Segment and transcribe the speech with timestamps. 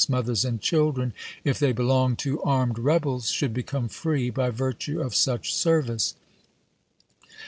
[0.09, 1.13] mothers, and children,
[1.43, 6.15] if they belonged to armed rebels, should become free by virtue of such ser vice.